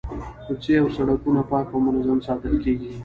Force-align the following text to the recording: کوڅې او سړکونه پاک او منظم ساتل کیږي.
کوڅې 0.45 0.73
او 0.81 0.87
سړکونه 0.95 1.41
پاک 1.49 1.67
او 1.71 1.79
منظم 1.85 2.19
ساتل 2.27 2.53
کیږي. 2.63 2.89